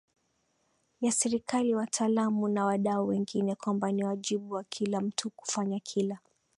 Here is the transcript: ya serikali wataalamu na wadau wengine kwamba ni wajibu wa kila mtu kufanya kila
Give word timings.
ya 1.01 1.11
serikali 1.11 1.75
wataalamu 1.75 2.47
na 2.47 2.65
wadau 2.65 3.07
wengine 3.07 3.55
kwamba 3.55 3.91
ni 3.91 4.03
wajibu 4.03 4.53
wa 4.53 4.63
kila 4.63 5.01
mtu 5.01 5.29
kufanya 5.29 5.79
kila 5.79 6.19